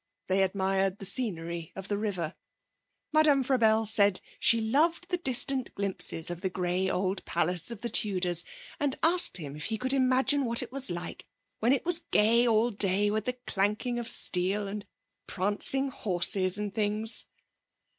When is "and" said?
8.79-8.97, 14.67-14.87, 16.57-16.73